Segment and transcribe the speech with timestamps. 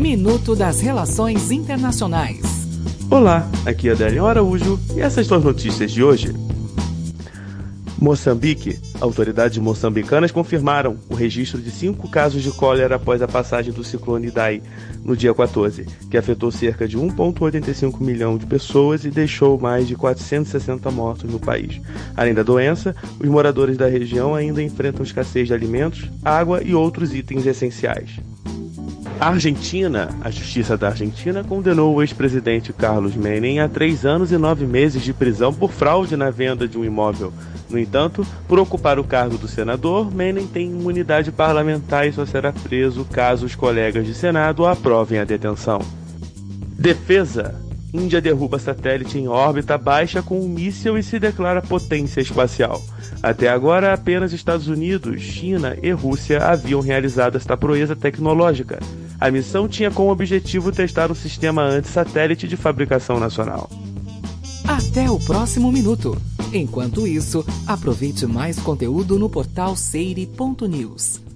[0.00, 2.40] Minuto das Relações Internacionais.
[3.10, 6.34] Olá, aqui é Adélio Araújo e essas são as notícias de hoje.
[8.00, 8.78] Moçambique.
[8.98, 14.28] Autoridades moçambicanas confirmaram o registro de cinco casos de cólera após a passagem do ciclone
[14.28, 14.62] Idai
[15.04, 19.96] no dia 14, que afetou cerca de 1,85 milhão de pessoas e deixou mais de
[19.96, 21.78] 460 mortos no país.
[22.16, 27.14] Além da doença, os moradores da região ainda enfrentam escassez de alimentos, água e outros
[27.14, 28.18] itens essenciais.
[29.20, 34.38] A Argentina, a Justiça da Argentina condenou o ex-presidente Carlos Menem a três anos e
[34.38, 37.30] nove meses de prisão por fraude na venda de um imóvel.
[37.68, 42.50] No entanto, por ocupar o cargo do senador, Menem tem imunidade parlamentar e só será
[42.50, 45.80] preso caso os colegas de Senado aprovem a detenção.
[46.78, 47.54] Defesa.
[47.92, 52.80] Índia derruba satélite em órbita baixa com um míssil e se declara potência espacial.
[53.22, 58.78] Até agora, apenas Estados Unidos, China e Rússia haviam realizado esta proeza tecnológica.
[59.20, 63.68] A missão tinha como objetivo testar um sistema anti-satélite de fabricação nacional.
[64.66, 66.16] Até o próximo minuto.
[66.52, 71.29] Enquanto isso, aproveite mais conteúdo no portal seire.news.